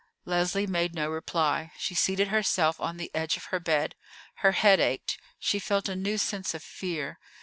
Leslie 0.25 0.65
made 0.65 0.95
no 0.95 1.11
reply. 1.11 1.71
She 1.77 1.93
seated 1.93 2.29
herself 2.29 2.79
on 2.81 2.97
the 2.97 3.11
edge 3.13 3.37
of 3.37 3.45
her 3.53 3.59
bed, 3.59 3.93
her 4.37 4.53
head 4.53 4.79
ached, 4.79 5.19
she 5.37 5.59
felt 5.59 5.87
a 5.87 5.95
new 5.95 6.17
sense 6.17 6.55
of 6.55 6.63
fear. 6.63 7.19